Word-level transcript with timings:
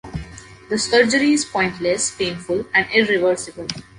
The 0.71 0.79
surgery 0.79 1.33
is 1.33 1.45
pointless, 1.45 2.09
painful 2.15 2.65
and 2.73 2.89
irreversible. 2.91 3.67